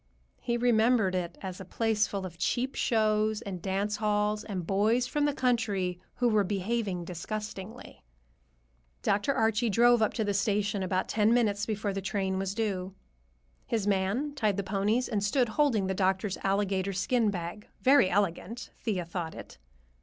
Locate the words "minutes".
11.35-11.67